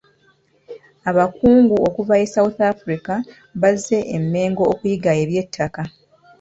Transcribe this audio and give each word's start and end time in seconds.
Abakungu 1.09 1.75
okuva 1.87 2.13
e 2.23 2.27
South 2.35 2.59
Africa 2.73 3.13
bazze 3.61 3.99
e 4.17 4.19
Mengo 4.31 4.63
okuyiga 4.71 5.11
eby'ettaka. 5.23 5.81